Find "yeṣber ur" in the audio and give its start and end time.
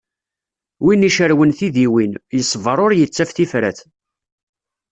2.37-2.91